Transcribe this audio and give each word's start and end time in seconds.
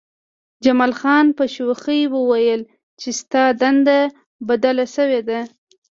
جمال 0.63 0.93
خان 0.99 1.25
په 1.37 1.43
شوخۍ 1.55 2.01
وویل 2.15 2.61
چې 2.99 3.09
ستا 3.19 3.43
دنده 3.61 3.99
بدله 4.47 4.85
شوې 4.95 5.21
ده 5.29 5.39